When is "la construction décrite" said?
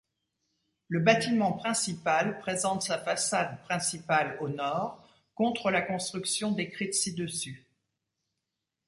5.69-6.95